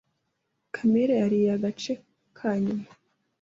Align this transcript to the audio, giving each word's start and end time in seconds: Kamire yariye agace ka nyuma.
Kamire 0.75 1.15
yariye 1.21 1.49
agace 1.57 1.93
ka 2.37 2.49
nyuma. 2.63 2.87